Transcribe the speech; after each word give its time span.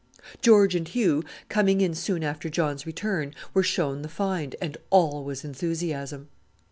George 0.41 0.73
and 0.73 0.87
Hugh, 0.87 1.23
coming 1.47 1.79
in 1.79 1.93
soon 1.93 2.23
after 2.23 2.49
John's 2.49 2.87
return, 2.87 3.35
were 3.53 3.61
shown 3.61 4.01
the 4.01 4.09
find, 4.09 4.55
and 4.59 4.75
all 4.89 5.23
was 5.23 5.45
enthusiasm. 5.45 6.27